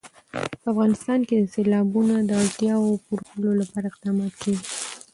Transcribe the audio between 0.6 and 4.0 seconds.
په افغانستان کې د سیلابونه د اړتیاوو پوره کولو لپاره